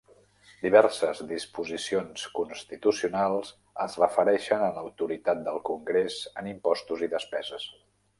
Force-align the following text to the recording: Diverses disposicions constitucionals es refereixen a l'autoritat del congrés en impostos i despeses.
Diverses 0.61 1.19
disposicions 1.31 2.23
constitucionals 2.37 3.51
es 3.85 3.97
refereixen 4.05 4.63
a 4.69 4.71
l'autoritat 4.79 5.45
del 5.49 5.61
congrés 5.69 6.17
en 6.43 6.49
impostos 6.55 7.05
i 7.09 7.13
despeses. 7.13 7.69